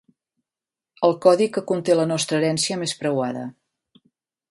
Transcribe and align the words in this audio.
El 1.07 1.11
codi 1.25 1.47
que 1.57 1.63
conté 1.71 1.97
la 1.99 2.07
nostra 2.13 2.39
herència 2.39 2.79
més 2.85 2.95
preuada. 3.03 3.45